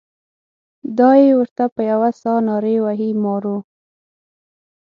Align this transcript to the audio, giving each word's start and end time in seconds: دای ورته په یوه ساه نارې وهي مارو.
دای 0.99 1.21
ورته 1.39 1.63
په 1.75 1.81
یوه 1.91 2.09
ساه 2.21 2.39
نارې 2.47 2.75
وهي 2.85 3.09
مارو. 3.23 3.57